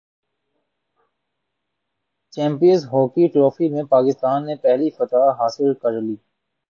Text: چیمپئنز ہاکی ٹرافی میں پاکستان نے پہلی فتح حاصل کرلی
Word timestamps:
چیمپئنز 2.33 2.85
ہاکی 2.85 3.27
ٹرافی 3.27 3.67
میں 3.69 3.83
پاکستان 3.89 4.45
نے 4.45 4.55
پہلی 4.63 4.89
فتح 4.97 5.23
حاصل 5.39 5.73
کرلی 5.81 6.15